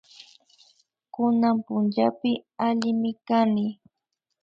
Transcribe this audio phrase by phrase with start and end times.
[1.13, 2.31] Kunan punllapi
[2.65, 3.65] allimi kani